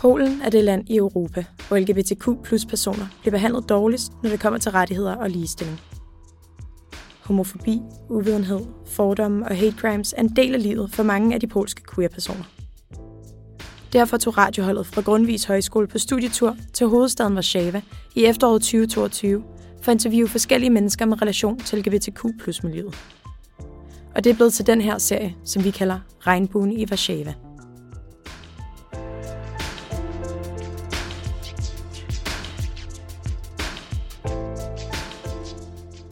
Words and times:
Polen 0.00 0.42
er 0.42 0.50
det 0.50 0.64
land 0.64 0.90
i 0.90 0.96
Europa, 0.96 1.44
hvor 1.68 1.78
LGBTQ 1.78 2.28
plus 2.44 2.66
personer 2.66 3.06
bliver 3.20 3.30
behandlet 3.30 3.68
dårligst, 3.68 4.12
når 4.22 4.30
det 4.30 4.40
kommer 4.40 4.58
til 4.58 4.70
rettigheder 4.70 5.14
og 5.14 5.30
ligestilling. 5.30 5.80
Homofobi, 7.22 7.80
uvidenhed, 8.08 8.60
fordomme 8.86 9.44
og 9.44 9.56
hate 9.56 9.76
crimes 9.76 10.14
er 10.16 10.20
en 10.20 10.36
del 10.36 10.54
af 10.54 10.62
livet 10.62 10.90
for 10.92 11.02
mange 11.02 11.34
af 11.34 11.40
de 11.40 11.46
polske 11.46 11.82
queer-personer. 11.94 12.44
Derfor 13.92 14.16
tog 14.16 14.38
radioholdet 14.38 14.86
fra 14.86 15.02
Grundvis 15.02 15.44
Højskole 15.44 15.86
på 15.86 15.98
studietur 15.98 16.56
til 16.72 16.86
hovedstaden 16.86 17.34
Warszawa 17.34 17.82
i 18.14 18.24
efteråret 18.24 18.62
2022 18.62 19.42
for 19.82 19.90
at 19.90 19.94
interviewe 19.94 20.28
forskellige 20.28 20.70
mennesker 20.70 21.06
med 21.06 21.22
relation 21.22 21.58
til 21.58 21.78
LGBTQ 21.78 22.22
plus 22.42 22.62
miljøet. 22.62 22.96
Og 24.14 24.24
det 24.24 24.30
er 24.30 24.34
blevet 24.34 24.52
til 24.52 24.66
den 24.66 24.80
her 24.80 24.98
serie, 24.98 25.34
som 25.44 25.64
vi 25.64 25.70
kalder 25.70 25.98
Regnbuen 26.26 26.72
i 26.72 26.86
Warszawa. 26.90 27.34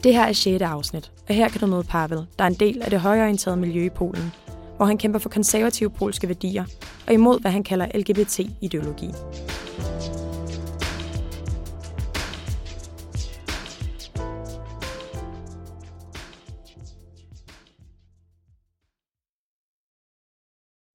Det 0.03 0.13
her 0.13 0.23
er 0.23 0.33
6. 0.33 0.61
afsnit, 0.61 1.11
og 1.29 1.35
her 1.35 1.49
kan 1.49 1.61
du 1.61 1.67
møde 1.67 1.83
Pavel, 1.83 2.17
der 2.37 2.43
er 2.43 2.47
en 2.47 2.53
del 2.53 2.81
af 2.81 2.89
det 2.89 2.99
højorienterede 2.99 3.57
miljø 3.57 3.85
i 3.85 3.89
Polen, 3.89 4.31
hvor 4.77 4.85
han 4.85 4.97
kæmper 4.97 5.19
for 5.19 5.29
konservative 5.29 5.89
polske 5.89 6.27
værdier 6.27 6.65
og 7.07 7.13
imod, 7.13 7.41
hvad 7.41 7.51
han 7.51 7.63
kalder 7.63 7.87
LGBT-ideologi. 7.95 9.11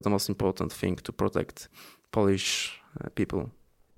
the 0.04 0.10
most 0.10 0.28
important 0.28 0.72
thing 0.72 0.96
to 1.04 1.12
protect 1.12 1.68
Polish 2.12 2.72
uh, 3.00 3.10
people. 3.16 3.50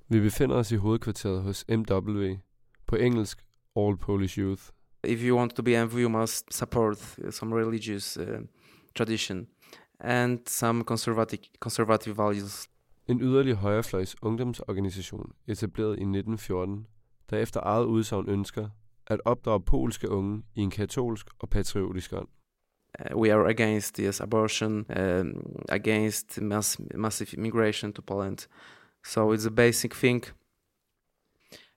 Vi 0.08 0.20
befinder 0.20 0.56
os 0.56 0.72
i 0.72 0.76
hovedkvarteret 0.76 1.42
hos 1.42 1.64
MW, 1.68 2.36
på 2.86 2.96
engelsk 2.96 3.44
All 3.76 3.96
Polish 3.96 4.38
Youth. 4.38 4.62
If 5.06 5.22
you 5.22 5.36
want 5.36 5.54
to 5.56 5.62
be 5.62 5.72
MV, 5.72 5.98
you 5.98 6.08
must 6.08 6.54
support 6.54 6.98
uh, 7.24 7.30
some 7.30 7.54
religious 7.54 8.16
uh, 8.16 8.40
tradition 8.94 9.46
and 10.00 10.38
some 10.46 10.84
conservative 10.84 11.40
conservative 11.60 12.16
values. 12.16 12.68
En 13.08 13.20
yderlig 13.20 13.54
højrefløjs 13.54 14.16
ungdomsorganisation 14.22 15.32
etableret 15.46 15.88
i 15.98 16.02
1914, 16.02 16.86
der 17.30 17.38
efter 17.38 17.60
eget 17.60 17.84
udsagn 17.84 18.28
ønsker 18.28 18.68
at 19.06 19.20
opdrage 19.24 19.60
polske 19.60 20.10
unge 20.10 20.42
i 20.54 20.60
en 20.60 20.70
katolsk 20.70 21.26
og 21.38 21.48
patriotisk 21.48 22.12
ånd. 22.12 22.28
Uh, 22.98 23.20
we 23.20 23.32
are 23.32 23.48
against 23.48 23.96
yes 23.96 24.20
abortion, 24.20 24.86
um, 25.00 25.56
against 25.68 26.40
mass, 26.40 26.80
massive 26.94 27.34
immigration 27.36 27.92
to 27.92 28.02
Poland. 28.02 28.38
So 29.04 29.32
it's 29.32 29.46
a 29.46 29.50
basic 29.50 29.92
thing. 29.92 30.24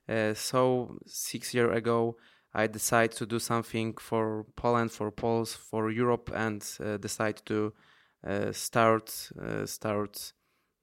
Uh, 0.08 0.34
so 0.34 0.88
six 1.06 1.54
years 1.54 1.76
ago, 1.76 2.16
I 2.54 2.66
decided 2.66 3.16
to 3.18 3.26
do 3.26 3.38
something 3.38 3.94
for 4.00 4.44
Poland, 4.56 4.90
for 4.90 5.10
Poles, 5.10 5.54
for 5.54 5.90
Europe, 5.90 6.32
and 6.34 6.62
uh, 6.80 6.96
decide 6.96 7.36
to 7.46 7.72
uh, 8.26 8.52
start 8.52 9.30
uh, 9.40 9.66
start 9.66 10.32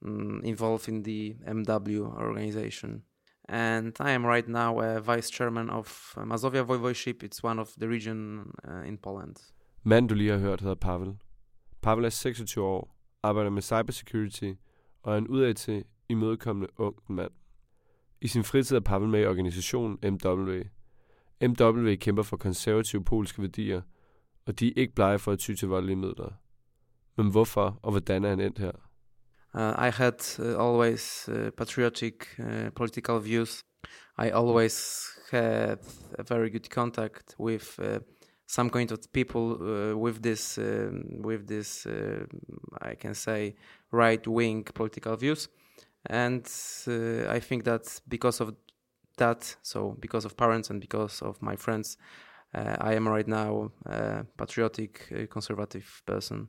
um, 0.04 0.40
involved 0.44 0.88
in 0.88 1.02
the 1.02 1.36
MW 1.46 2.00
organization. 2.16 3.02
And 3.48 3.92
I 4.00 4.10
am 4.10 4.26
right 4.26 4.48
now 4.48 4.80
a 4.80 5.00
vice 5.00 5.30
chairman 5.30 5.70
of 5.70 6.14
uh, 6.16 6.22
Mazovia 6.22 6.64
Voivodeship. 6.64 7.22
It's 7.22 7.42
one 7.42 7.58
of 7.58 7.74
the 7.78 7.88
region 7.88 8.52
uh, 8.68 8.86
in 8.86 8.98
Poland. 8.98 9.36
Mand, 9.84 10.08
du 10.08 10.14
lige 10.14 10.30
har 10.30 10.38
hørt, 10.38 10.60
hedder 10.60 10.74
Pavel. 10.74 11.16
Pavel 11.82 12.04
er 12.04 12.08
26 12.08 12.64
år, 12.64 12.96
arbejder 13.22 13.50
med 13.50 13.62
cybersecurity 13.62 14.52
og 15.02 15.14
er 15.14 15.18
en 15.18 15.28
udadtil 15.28 15.84
imødekommende 16.08 16.68
ung 16.76 16.96
mand. 17.08 17.30
I 18.20 18.28
sin 18.28 18.44
fritid 18.44 18.76
er 18.76 18.80
Pavel 18.80 19.08
med 19.08 19.20
i 19.20 19.26
organisationen 19.26 19.98
MW. 20.02 20.62
MW 21.44 21.94
kæmper 21.94 22.22
for 22.22 22.36
konservative 22.36 23.04
polske 23.04 23.42
værdier, 23.42 23.82
og 24.46 24.60
de 24.60 24.68
er 24.68 24.72
ikke 24.76 24.94
blege 24.94 25.18
for 25.18 25.32
at 25.32 25.38
ty 25.38 25.54
til 25.54 25.68
voldelige 25.68 25.96
midler. 25.96 26.32
Men 27.16 27.30
hvorfor 27.30 27.80
og 27.82 27.90
hvordan 27.90 28.24
er 28.24 28.28
han 28.28 28.40
endt 28.40 28.58
her? 28.58 28.72
Uh, 29.54 29.86
I 29.86 29.90
had 29.90 30.38
uh, 30.38 30.66
always 30.66 31.28
uh, 31.28 31.50
patriotic 31.56 32.14
uh, 32.38 32.70
political 32.74 33.18
views. 33.24 33.62
I 34.18 34.30
always 34.30 35.06
had 35.30 35.78
a 36.18 36.22
very 36.22 36.50
good 36.50 36.68
contact 36.68 37.34
with 37.40 37.78
uh, 37.78 37.98
some 38.48 38.70
kind 38.70 38.92
of 38.92 38.98
people 39.12 39.56
uh, 39.60 39.96
with 39.96 40.22
this 40.22 40.58
uh, 40.58 40.90
with 41.24 41.46
this 41.46 41.86
uh, 41.86 42.26
I 42.80 42.94
can 42.94 43.14
say 43.14 43.54
right 43.92 44.26
wing 44.26 44.64
political 44.74 45.16
views, 45.16 45.48
and 46.04 46.46
uh, 46.86 47.36
I 47.36 47.40
think 47.40 47.64
that 47.64 48.00
because 48.08 48.40
of 48.40 48.54
that, 49.18 49.58
so 49.62 49.96
because 50.02 50.26
of 50.26 50.36
parents 50.36 50.70
and 50.70 50.80
because 50.80 51.24
of 51.24 51.42
my 51.42 51.56
friends, 51.56 51.98
uh, 52.54 52.76
I 52.80 52.94
am 52.96 53.08
right 53.08 53.28
now 53.28 53.70
a 53.86 54.24
patriotic, 54.38 55.12
uh, 55.12 55.26
conservative 55.26 55.86
person. 56.06 56.48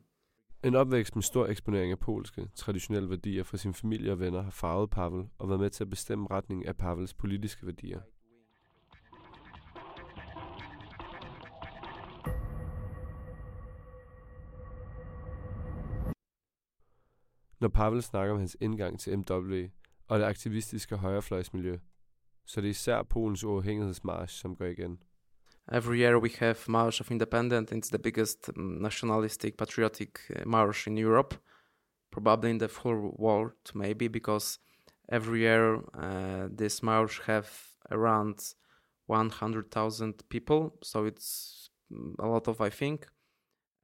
En 0.63 0.75
opvækst 0.75 1.15
med 1.15 1.23
stor 1.23 1.47
eksponering 1.47 1.91
af 1.91 1.99
polske, 1.99 2.47
traditionelle 2.55 3.09
værdier 3.09 3.43
fra 3.43 3.57
sin 3.57 3.73
familie 3.73 4.11
og 4.11 4.19
venner 4.19 4.41
har 4.41 4.51
farvet 4.51 4.89
Pavel 4.89 5.27
og 5.37 5.49
været 5.49 5.59
med 5.59 5.69
til 5.69 5.83
at 5.83 5.89
bestemme 5.89 6.27
retningen 6.31 6.67
af 6.67 6.77
Pavels 6.77 7.13
politiske 7.13 7.65
værdier. 7.65 7.99
Når 17.59 17.67
Pavel 17.67 18.01
snakker 18.01 18.33
om 18.33 18.39
hans 18.39 18.57
indgang 18.61 18.99
til 18.99 19.17
MW 19.17 19.55
og 20.07 20.19
det 20.19 20.25
aktivistiske 20.25 20.95
højrefløjsmiljø, 20.95 21.77
så 22.49 22.61
det 22.61 22.67
er 22.67 22.71
især 22.71 23.03
Polens 23.03 23.43
uafhængighedsmarch, 23.43 24.41
som 24.41 24.55
går 24.55 24.65
igen. 24.65 24.99
Every 25.71 25.97
year 25.97 26.17
we 26.17 26.29
have 26.29 26.55
March 26.67 27.01
of 27.01 27.11
Independence. 27.11 27.75
It's 27.75 27.89
the 27.89 27.99
biggest 27.99 28.49
um, 28.49 28.63
nationalistic, 28.63 29.57
patriotic 29.57 30.09
uh, 30.29 30.47
march 30.47 30.87
in 30.87 30.97
Europe, 30.97 31.35
probably 32.11 32.49
in 32.49 32.59
the 32.59 32.69
whole 32.83 33.15
world, 33.19 33.75
maybe 33.75 34.09
because 34.09 34.59
every 35.11 35.39
year 35.39 35.75
uh, 35.93 36.57
this 36.57 36.81
march 36.83 37.19
have 37.25 37.49
around 37.91 38.55
100,000 39.05 40.13
people. 40.29 40.71
So 40.81 41.05
it's 41.05 41.69
mm, 41.91 42.15
a 42.19 42.27
lot 42.27 42.47
of, 42.47 42.61
I 42.61 42.69
think. 42.69 43.05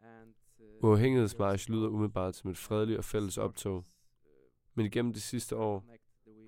Uh, 0.01 0.87
Uafhængighedsmarch 0.87 1.69
lyder 1.69 1.87
umiddelbart 1.87 2.35
som 2.35 2.49
et 2.49 2.57
fredeligt 2.57 2.97
og 2.97 3.05
fælles 3.05 3.37
optog. 3.37 3.85
Men 4.75 4.85
igennem 4.85 5.13
de 5.13 5.21
sidste 5.21 5.55
år 5.55 5.85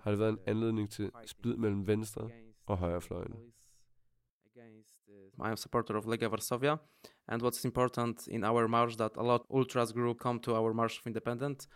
har 0.07 0.11
det 0.11 0.19
været 0.19 0.31
en 0.31 0.39
anledning 0.45 0.91
til 0.91 1.11
splid 1.25 1.55
mellem 1.55 1.87
venstre 1.87 2.29
og 2.65 2.77
højrefløjen. 2.77 3.33
I 5.37 5.49
am 5.51 5.57
supporter 5.57 5.95
of 5.95 6.05
Lega 6.05 6.27
Varsovia, 6.27 6.77
and 7.27 7.43
what's 7.43 7.65
important 7.65 8.27
in 8.27 8.43
our 8.43 8.67
march 8.67 8.97
that 8.97 9.11
a 9.17 9.23
lot 9.23 9.41
ultras 9.49 9.93
group 9.93 10.17
come 10.17 10.39
to 10.39 10.51
our 10.55 10.73
march 10.73 10.99
of 11.01 11.07
independence. 11.07 11.69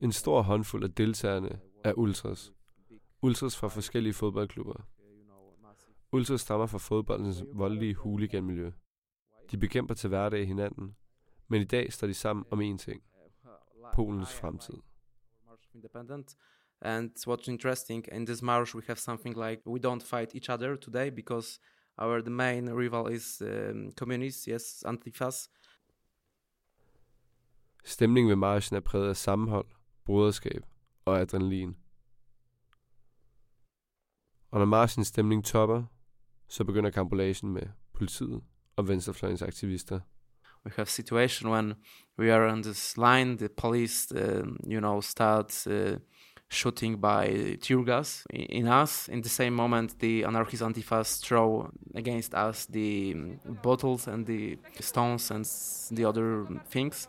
En 0.00 0.12
stor 0.12 0.42
håndfuld 0.42 0.84
af 0.84 0.94
deltagerne 0.94 1.60
er 1.84 1.92
ultras. 1.92 2.52
Ultras 3.22 3.56
fra 3.56 3.68
forskellige 3.68 4.12
fodboldklubber. 4.12 4.88
Ultras 6.12 6.40
stammer 6.40 6.66
fra 6.66 6.78
fodboldens 6.78 7.44
voldelige 7.52 7.94
hooliganmiljø. 7.94 8.70
De 9.50 9.58
bekæmper 9.58 9.94
til 9.94 10.08
hverdag 10.08 10.46
hinanden, 10.46 10.96
men 11.48 11.60
i 11.60 11.64
dag 11.64 11.92
står 11.92 12.06
de 12.06 12.14
sammen 12.14 12.44
om 12.50 12.60
én 12.60 12.76
ting. 12.76 13.02
Polens 13.94 14.34
fremtid. 14.34 14.74
Independent. 15.74 16.36
And 16.82 17.10
what's 17.26 17.48
interesting 17.48 18.04
in 18.12 18.26
this 18.26 18.42
march, 18.42 18.74
we 18.74 18.82
have 18.86 18.98
something 18.98 19.36
like 19.36 19.60
we 19.66 19.78
don't 19.78 20.02
fight 20.02 20.34
each 20.34 20.48
other 20.48 20.76
today 20.76 21.10
because 21.10 21.58
our 21.98 22.22
the 22.22 22.30
main 22.30 22.70
rival 22.70 23.06
is 23.06 23.42
um, 23.42 23.92
communists, 23.96 24.46
yes, 24.48 24.82
Antifas. 24.86 25.48
Stemningen 27.84 28.28
ved 28.28 28.36
marchen 28.36 28.76
er 28.76 28.80
præget 28.80 29.08
af 29.08 29.16
sammenhold, 29.16 29.66
broderskab 30.04 30.62
og 31.04 31.20
adrenalin. 31.20 31.76
Og 34.50 34.58
når 34.58 34.66
marchens 34.66 35.08
stemning 35.08 35.44
topper, 35.44 35.84
så 36.48 36.64
begynder 36.64 36.90
kampolagen 36.90 37.52
med 37.52 37.62
politiet 37.92 38.42
og 38.76 38.88
venstrefløjens 38.88 39.42
aktivister. 39.42 40.00
We 40.64 40.70
have 40.76 40.82
a 40.82 40.84
situation 40.84 41.50
when 41.50 41.74
we 42.18 42.32
are 42.32 42.52
on 42.52 42.62
this 42.62 42.96
line, 42.96 43.38
the 43.38 43.48
police, 43.48 44.12
um, 44.14 44.56
you 44.70 44.80
know, 44.80 45.00
start 45.00 45.66
uh, 45.66 45.96
shooting 46.50 46.96
by 46.96 47.56
tear 47.62 47.82
gas 47.82 48.24
in 48.30 48.66
us. 48.66 49.08
In 49.08 49.22
the 49.22 49.28
same 49.28 49.54
moment, 49.54 49.98
the 50.00 50.24
anarchist 50.24 50.62
antifas 50.62 51.20
throw 51.20 51.70
against 51.94 52.34
us 52.34 52.66
the 52.66 53.12
um, 53.14 53.40
bottles 53.62 54.06
and 54.08 54.26
the 54.26 54.58
stones 54.80 55.30
and 55.30 55.46
the 55.96 56.04
other 56.04 56.46
things. 56.68 57.08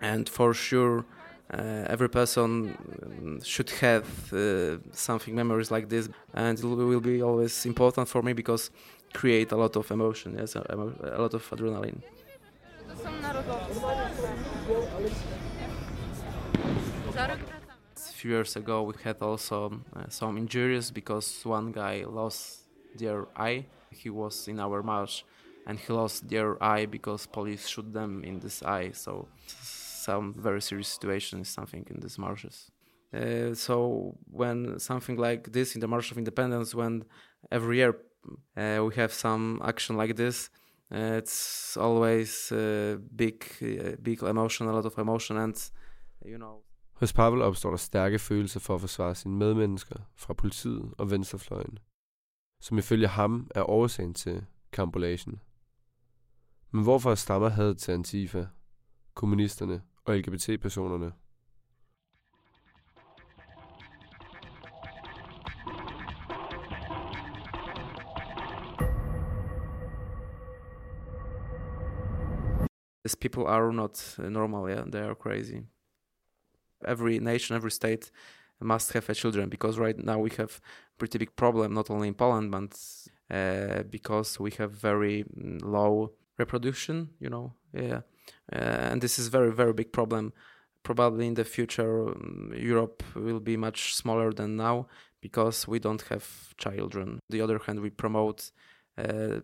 And 0.00 0.28
for 0.28 0.54
sure, 0.54 1.04
uh, 1.52 1.84
every 1.94 2.08
person 2.08 2.76
um, 3.02 3.40
should 3.42 3.70
have 3.70 4.06
uh, 4.32 4.78
something 4.92 5.34
memories 5.34 5.70
like 5.70 5.90
this, 5.90 6.08
and 6.32 6.58
it 6.58 6.64
will 6.64 7.00
be 7.00 7.22
always 7.22 7.66
important 7.66 8.08
for 8.08 8.22
me 8.22 8.32
because 8.32 8.70
create 9.12 9.52
a 9.52 9.56
lot 9.56 9.76
of 9.76 9.90
emotion, 9.90 10.36
yes, 10.38 10.56
a, 10.56 10.64
a 10.70 11.20
lot 11.20 11.34
of 11.34 11.48
adrenaline. 11.50 12.00
Few 18.24 18.32
years 18.32 18.56
ago 18.56 18.82
we 18.84 18.94
had 19.02 19.18
also 19.20 19.58
uh, 19.94 20.08
some 20.08 20.38
injuries 20.38 20.90
because 20.90 21.26
one 21.44 21.70
guy 21.72 22.04
lost 22.08 22.60
their 22.94 23.26
eye. 23.36 23.66
He 23.90 24.08
was 24.08 24.48
in 24.48 24.58
our 24.60 24.82
march 24.82 25.26
and 25.66 25.78
he 25.78 25.92
lost 25.92 26.26
their 26.26 26.50
eye 26.62 26.86
because 26.86 27.26
police 27.26 27.68
shoot 27.68 27.92
them 27.92 28.24
in 28.24 28.40
this 28.40 28.62
eye. 28.62 28.92
So 28.92 29.28
some 29.46 30.32
very 30.32 30.62
serious 30.62 30.88
situation 30.88 31.40
is 31.42 31.50
something 31.50 31.84
in 31.90 32.00
these 32.00 32.18
marshes. 32.18 32.70
Uh, 33.12 33.52
so 33.52 34.16
when 34.30 34.78
something 34.78 35.18
like 35.18 35.52
this 35.52 35.74
in 35.74 35.80
the 35.82 35.88
March 35.94 36.10
of 36.10 36.16
Independence, 36.16 36.74
when 36.74 37.04
every 37.52 37.76
year 37.76 37.94
uh, 38.56 38.82
we 38.86 38.94
have 38.94 39.12
some 39.12 39.60
action 39.62 39.98
like 39.98 40.16
this, 40.16 40.48
uh, 40.90 41.20
it's 41.20 41.76
always 41.76 42.50
uh, 42.50 42.96
big, 43.14 43.44
uh, 43.60 43.96
big 44.02 44.22
emotion, 44.22 44.66
a 44.66 44.72
lot 44.72 44.86
of 44.86 44.96
emotion, 44.96 45.36
and 45.36 45.56
you 46.24 46.38
know. 46.38 46.62
Hos 46.94 47.12
Pavel 47.12 47.42
opstår 47.42 47.70
der 47.70 47.76
stærke 47.76 48.18
følelser 48.18 48.60
for 48.60 48.74
at 48.74 48.80
forsvare 48.80 49.14
sine 49.14 49.34
medmennesker 49.34 49.96
fra 50.16 50.34
politiet 50.34 50.94
og 50.98 51.10
venstrefløjen, 51.10 51.78
som 52.60 52.78
ifølge 52.78 53.06
ham 53.08 53.50
er 53.54 53.70
årsagen 53.70 54.14
til 54.14 54.44
kampolagen. 54.72 55.40
Men 56.70 56.82
hvorfor 56.82 57.14
stammer 57.14 57.48
hadet 57.48 57.78
til 57.78 57.92
Antifa, 57.92 58.46
kommunisterne 59.14 59.82
og 60.04 60.16
LGBT-personerne? 60.16 61.12
These 73.04 73.16
people 73.16 73.46
are 73.46 73.72
not 73.72 74.16
normal, 74.18 74.68
yeah, 74.68 74.84
they 74.90 75.00
are 75.00 75.14
crazy. 75.14 75.73
Every 76.86 77.18
nation, 77.18 77.56
every 77.56 77.70
state 77.70 78.10
must 78.60 78.92
have 78.92 79.08
a 79.08 79.14
children 79.14 79.48
because 79.48 79.78
right 79.78 79.98
now 79.98 80.18
we 80.18 80.30
have 80.38 80.60
pretty 80.98 81.18
big 81.18 81.34
problem 81.36 81.74
not 81.74 81.90
only 81.90 82.08
in 82.08 82.14
Poland 82.14 82.50
but 82.50 82.78
uh, 83.30 83.82
because 83.90 84.38
we 84.38 84.50
have 84.52 84.72
very 84.72 85.24
mm, 85.24 85.60
low 85.62 86.12
reproduction, 86.38 87.10
you 87.20 87.28
know, 87.28 87.52
yeah, 87.72 88.00
uh, 88.52 88.90
and 88.90 89.00
this 89.00 89.18
is 89.18 89.28
very 89.28 89.52
very 89.52 89.72
big 89.72 89.92
problem. 89.92 90.32
Probably 90.82 91.26
in 91.26 91.34
the 91.34 91.44
future, 91.44 92.08
um, 92.08 92.52
Europe 92.54 93.02
will 93.14 93.40
be 93.40 93.56
much 93.56 93.94
smaller 93.94 94.32
than 94.32 94.56
now 94.56 94.86
because 95.22 95.66
we 95.66 95.78
don't 95.78 96.02
have 96.10 96.54
children. 96.58 97.08
On 97.08 97.20
the 97.30 97.40
other 97.40 97.58
hand, 97.58 97.80
we 97.80 97.88
promote 97.88 98.50
uh, 98.98 99.40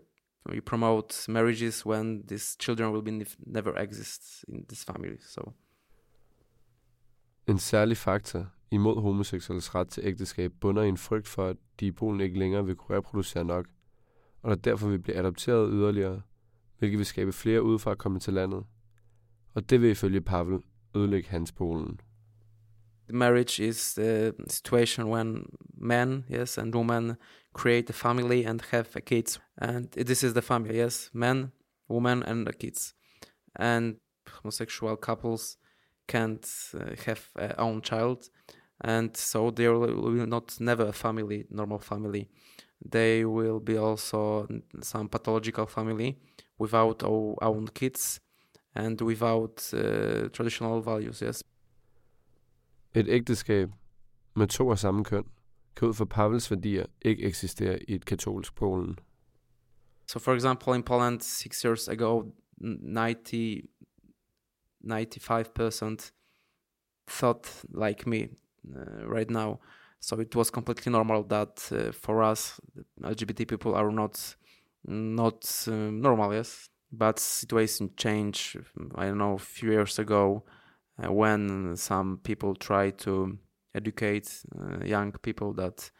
we 0.46 0.60
promote 0.60 1.26
marriages 1.28 1.84
when 1.84 2.24
these 2.26 2.56
children 2.56 2.92
will 2.92 3.02
be 3.02 3.24
never 3.46 3.76
exist 3.76 4.44
in 4.48 4.66
this 4.68 4.84
family. 4.84 5.18
So. 5.26 5.54
En 7.50 7.58
særlig 7.58 7.96
faktor 7.96 8.46
imod 8.70 9.02
homoseksuelles 9.02 9.74
ret 9.74 9.88
til 9.88 10.02
ægteskab 10.06 10.52
bunder 10.60 10.82
i 10.82 10.88
en 10.88 10.96
frygt 10.96 11.28
for, 11.28 11.46
at 11.46 11.56
de 11.80 11.86
i 11.86 11.92
Polen 11.92 12.20
ikke 12.20 12.38
længere 12.38 12.64
vil 12.64 12.76
kunne 12.76 12.96
reproducere 12.96 13.44
nok, 13.44 13.66
og 14.42 14.50
der 14.50 14.56
derfor 14.56 14.88
vil 14.88 14.98
blive 14.98 15.16
adopteret 15.16 15.70
yderligere, 15.72 16.22
hvilket 16.78 16.98
vil 16.98 17.06
skabe 17.06 17.32
flere 17.32 17.62
udefra 17.62 17.90
at 17.90 17.98
komme 17.98 18.20
til 18.20 18.32
landet. 18.32 18.64
Og 19.54 19.70
det 19.70 19.80
vil 19.80 19.90
ifølge 19.90 20.20
Pavel 20.20 20.60
ødelægge 20.96 21.28
hans 21.28 21.52
Polen. 21.52 22.00
Marriage 23.08 23.68
is 23.68 23.94
the 23.94 24.32
situation 24.48 25.06
when 25.06 25.46
men, 25.74 26.24
yes, 26.32 26.58
and 26.58 26.74
women 26.74 27.16
create 27.54 27.88
a 27.88 27.92
family 27.92 28.44
and 28.46 28.60
have 28.70 28.84
kids. 28.84 29.40
And 29.56 29.88
this 29.88 30.22
is 30.22 30.32
the 30.32 30.42
family, 30.42 30.74
yes, 30.74 31.10
men, 31.12 31.52
women, 31.90 32.22
and 32.22 32.46
the 32.46 32.52
kids. 32.60 32.94
And 33.54 33.96
homosexual 34.26 34.96
couples 34.96 35.59
can't 36.10 36.46
uh, 36.74 36.96
have 37.06 37.22
a 37.36 37.54
own 37.58 37.80
child, 37.82 38.18
and 38.84 39.16
so 39.16 39.50
they 39.50 39.68
will 39.68 40.26
not 40.26 40.60
never 40.60 40.88
a 40.88 40.92
family, 40.92 41.44
normal 41.50 41.78
family. 41.78 42.28
They 42.92 43.24
will 43.24 43.60
be 43.60 43.76
also 43.78 44.46
some 44.82 45.08
pathological 45.08 45.66
family 45.66 46.18
without 46.58 47.02
own 47.42 47.66
kids 47.74 48.20
and 48.74 49.00
without 49.00 49.72
uh, 49.74 50.28
traditional 50.32 50.82
values. 50.82 51.20
Yes. 51.20 51.42
Et 52.94 53.08
ægteskab 53.08 53.68
med 54.36 54.46
to 54.46 54.70
af 54.70 54.78
samme 54.78 55.04
køn 55.04 55.24
kan 55.76 55.88
ud 55.88 55.94
fra 55.94 56.04
Pavels 56.04 56.50
værdier 56.50 56.86
ikke 57.02 57.22
eksistere 57.22 57.78
i 57.88 57.94
et 57.94 58.04
katolsk 58.04 58.54
Polen. 58.54 58.98
So 60.08 60.18
for 60.18 60.34
example, 60.34 60.74
in 60.74 60.82
Poland 60.82 61.20
six 61.20 61.62
years 61.62 61.88
ago, 61.88 62.22
90, 62.60 63.62
95% 64.86 66.10
thought 67.06 67.48
like 67.72 68.06
me 68.06 68.28
uh, 68.74 69.06
right 69.06 69.30
now. 69.30 69.60
So 70.00 70.18
it 70.20 70.34
was 70.34 70.50
completely 70.50 70.90
normal 70.90 71.24
that 71.24 71.68
uh, 71.72 71.92
for 71.92 72.22
us, 72.22 72.58
LGBT 73.02 73.46
people 73.46 73.74
are 73.74 73.90
not 73.90 74.36
not 74.86 75.64
um, 75.68 76.00
normal, 76.00 76.32
yes. 76.32 76.68
But 76.90 77.18
situation 77.18 77.90
changed. 77.96 78.58
I 78.94 79.06
don't 79.06 79.18
know 79.18 79.34
a 79.34 79.38
few 79.38 79.72
years 79.72 79.98
ago 79.98 80.44
uh, 81.02 81.12
when 81.12 81.76
some 81.76 82.18
people 82.22 82.54
try 82.54 82.90
to 82.90 83.38
educate 83.74 84.42
uh, 84.58 84.84
young 84.84 85.12
people 85.12 85.52
that 85.54 85.90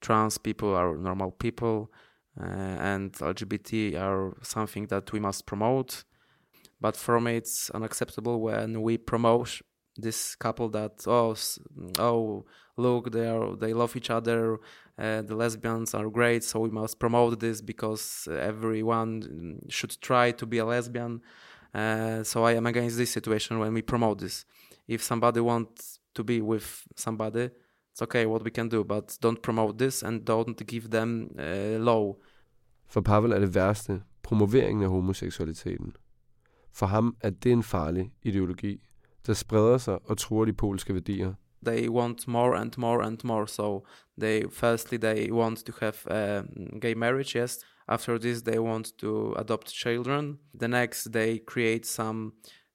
trans 0.00 0.38
people 0.38 0.74
are 0.74 0.96
normal 0.96 1.30
people 1.30 1.92
uh, 2.40 2.44
and 2.44 3.12
LGBT 3.12 4.00
are 4.00 4.36
something 4.42 4.86
that 4.86 5.12
we 5.12 5.20
must 5.20 5.46
promote. 5.46 6.04
But 6.80 6.96
for 6.96 7.20
me, 7.20 7.36
it's 7.36 7.70
unacceptable 7.70 8.40
when 8.40 8.82
we 8.82 8.98
promote 8.98 9.60
this 9.96 10.34
couple 10.34 10.68
that 10.70 11.04
oh 11.06 11.34
oh 11.98 12.44
look 12.76 13.12
they 13.12 13.26
are 13.26 13.56
they 13.56 13.72
love 13.72 13.96
each 13.96 14.10
other 14.10 14.58
uh, 14.98 15.22
the 15.22 15.34
lesbians 15.34 15.94
are 15.94 16.08
great 16.08 16.44
so 16.44 16.60
we 16.60 16.70
must 16.70 16.98
promote 16.98 17.40
this 17.40 17.60
because 17.60 18.28
everyone 18.30 19.60
should 19.68 20.00
try 20.00 20.30
to 20.30 20.46
be 20.46 20.58
a 20.58 20.64
lesbian. 20.64 21.20
Uh, 21.72 22.22
so 22.24 22.44
i 22.44 22.52
am 22.52 22.66
against 22.66 22.96
this 22.96 23.10
situation 23.10 23.58
when 23.58 23.72
we 23.72 23.82
promote 23.82 24.18
this. 24.18 24.44
If 24.88 25.02
somebody 25.02 25.40
wants 25.40 26.00
to 26.14 26.24
be 26.24 26.40
with 26.40 26.82
somebody 26.96 27.50
it's 27.92 28.02
okay 28.02 28.26
what 28.26 28.44
we 28.44 28.50
can 28.50 28.68
do 28.68 28.84
but 28.84 29.16
don't 29.20 29.42
promote 29.42 29.78
this 29.78 30.02
and 30.02 30.24
don't 30.24 30.66
give 30.66 30.90
them 30.90 31.30
uh, 31.38 31.78
low 31.78 32.18
For 32.86 33.00
Pavel 33.00 33.32
er 33.32 33.38
det 33.38 33.54
værste. 33.54 34.02
Promoveringen 34.22 34.82
af 34.82 34.88
homoseksualiteten. 34.90 35.92
For 36.72 36.86
ham 36.86 37.16
er 37.20 37.30
det 37.30 37.52
en 37.52 37.62
farlig 37.62 38.12
ideologi, 38.22 38.80
der 39.26 39.34
spreder 39.34 39.78
sig 39.78 39.98
og 40.04 40.18
truer 40.18 40.44
de 40.44 40.52
polske 40.52 40.94
værdier. 40.94 41.34
They 41.66 41.88
want 41.88 42.28
more 42.28 42.58
and 42.58 42.72
more 42.78 43.04
and 43.04 43.18
more. 43.24 43.48
So 43.48 43.86
they 44.20 44.42
firstly 44.50 44.98
they 44.98 45.30
want 45.32 45.58
to 45.66 45.72
have 45.80 45.94
a 46.10 46.42
gay 46.80 46.94
marriage, 46.94 47.38
yes. 47.38 47.58
After 47.88 48.18
this 48.18 48.42
they 48.42 48.58
want 48.58 48.98
to 48.98 49.34
adopt 49.36 49.68
children. 49.68 50.38
The 50.60 50.68
next 50.68 51.12
they 51.12 51.38
create 51.46 51.86
some 51.86 52.32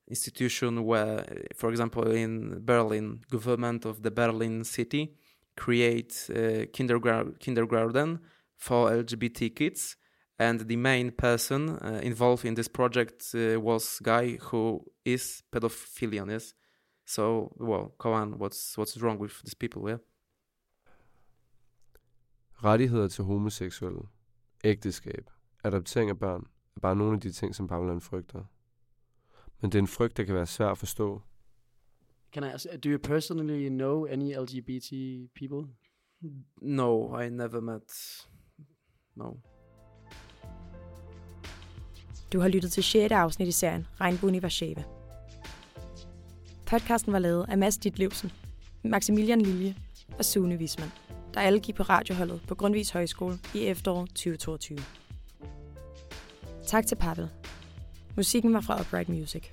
institution 0.08 0.78
where, 0.78 1.25
for 1.60 1.70
example, 1.70 2.12
in 2.12 2.66
Berlin, 2.66 3.22
government 3.32 3.86
of 3.86 4.02
the 4.04 4.12
Berlin 4.12 4.64
city 4.64 5.08
create 5.56 6.30
a 6.30 6.66
kindergarten, 6.74 7.36
kindergarten 7.40 8.20
for 8.58 8.92
LGBT 8.92 9.56
kids 9.56 9.98
and 10.39 10.60
the 10.60 10.77
main 10.77 11.12
person 11.12 11.70
uh, 11.70 12.00
involved 12.04 12.46
in 12.46 12.56
this 12.56 12.70
project 12.70 13.36
uh, 13.36 13.60
was 13.62 14.01
guy 14.04 14.38
who 14.51 14.82
is 15.06 15.44
pedophilian 15.51 16.30
yes 16.30 16.54
so 17.06 17.56
well 17.60 17.96
come 18.00 18.13
on 18.13 18.34
what's 18.34 18.77
what's 18.77 18.98
wrong 19.01 19.20
with 19.22 19.34
these 19.44 19.56
people 19.56 19.89
yeah 19.89 20.00
Rettigheder 22.63 23.08
til 23.08 23.24
homoseksuelle, 23.24 24.00
ægteskab, 24.63 25.30
adoptering 25.63 26.10
af 26.10 26.20
børn 26.20 26.48
er 26.75 26.80
bare 26.80 26.96
nogle 26.96 27.13
af 27.13 27.22
de 27.22 27.32
ting, 27.32 27.56
som 27.56 27.68
Pavlan 27.68 28.01
frygter. 28.01 28.44
Men 29.62 29.72
det 29.72 29.77
er 29.77 29.82
en 29.82 29.88
frygt, 29.88 30.18
der 30.18 30.24
kan 30.24 30.36
være 30.36 30.46
svær 30.46 30.68
at 30.68 30.77
forstå. 30.77 31.22
Can 32.32 32.44
I 32.44 32.48
ask, 32.48 32.65
do 32.84 32.89
you 32.89 32.98
personally 32.98 33.70
know 33.70 34.06
any 34.06 34.36
LGBT 34.38 34.92
people? 35.36 35.74
No, 36.62 37.20
I 37.20 37.30
never 37.30 37.60
met. 37.60 37.92
No. 39.15 39.38
Du 42.34 42.39
har 42.39 42.48
lyttet 42.48 42.72
til 42.72 42.84
6. 42.84 43.12
afsnit 43.12 43.48
i 43.48 43.51
serien 43.51 43.88
Regnbuen 44.01 44.36
i 44.36 44.39
Warszawa. 44.39 44.84
Podcasten 46.65 47.13
var 47.13 47.20
lavet 47.20 47.46
af 47.50 47.58
Mads 47.58 47.77
Ditlevsen, 47.77 48.32
Maximilian 48.84 49.41
Lilje 49.41 49.75
og 50.17 50.25
Sune 50.25 50.55
Wisman, 50.55 50.91
der 51.34 51.41
alle 51.41 51.60
gik 51.60 51.75
på 51.75 51.84
radioholdet 51.84 52.41
på 52.48 52.55
Grundvis 52.55 52.89
Højskole 52.89 53.38
i 53.53 53.60
efteråret 53.60 54.10
2022. 54.10 54.77
Tak 56.67 56.88
til 56.88 56.96
Pavel. 56.96 57.29
Musikken 58.15 58.53
var 58.53 58.62
fra 58.62 58.82
Upright 58.82 59.10
Music. 59.10 59.44